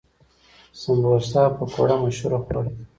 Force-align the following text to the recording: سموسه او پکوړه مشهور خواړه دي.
سموسه 0.81 1.39
او 1.45 1.51
پکوړه 1.57 1.95
مشهور 2.03 2.33
خواړه 2.43 2.71
دي. 2.75 2.83